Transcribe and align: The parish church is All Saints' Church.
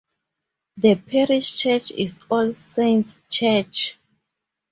The 0.77 0.95
parish 0.95 1.57
church 1.59 1.91
is 1.91 2.21
All 2.31 2.55
Saints' 2.55 3.21
Church. 3.29 3.99